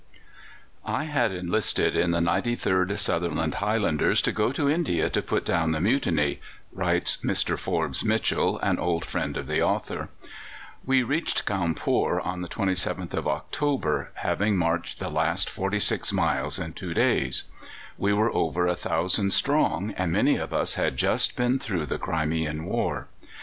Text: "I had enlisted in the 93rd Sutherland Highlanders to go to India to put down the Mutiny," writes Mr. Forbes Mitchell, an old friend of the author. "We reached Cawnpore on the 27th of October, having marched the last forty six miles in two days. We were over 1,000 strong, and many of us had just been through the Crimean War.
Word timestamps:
"I 0.83 1.03
had 1.03 1.31
enlisted 1.31 1.95
in 1.95 2.09
the 2.09 2.17
93rd 2.17 2.97
Sutherland 2.97 3.53
Highlanders 3.61 4.23
to 4.23 4.31
go 4.31 4.51
to 4.51 4.67
India 4.67 5.11
to 5.11 5.21
put 5.21 5.45
down 5.45 5.73
the 5.73 5.79
Mutiny," 5.79 6.41
writes 6.73 7.17
Mr. 7.17 7.55
Forbes 7.55 8.03
Mitchell, 8.03 8.57
an 8.61 8.79
old 8.79 9.05
friend 9.05 9.37
of 9.37 9.45
the 9.45 9.61
author. 9.61 10.09
"We 10.83 11.03
reached 11.03 11.45
Cawnpore 11.45 12.19
on 12.19 12.41
the 12.41 12.47
27th 12.47 13.13
of 13.13 13.27
October, 13.27 14.09
having 14.15 14.57
marched 14.57 14.97
the 14.97 15.11
last 15.11 15.51
forty 15.51 15.77
six 15.77 16.11
miles 16.11 16.57
in 16.57 16.73
two 16.73 16.95
days. 16.95 17.43
We 17.95 18.11
were 18.11 18.33
over 18.33 18.65
1,000 18.65 19.31
strong, 19.31 19.91
and 19.95 20.11
many 20.11 20.35
of 20.37 20.51
us 20.51 20.73
had 20.73 20.97
just 20.97 21.35
been 21.35 21.59
through 21.59 21.85
the 21.85 21.99
Crimean 21.99 22.65
War. 22.65 23.07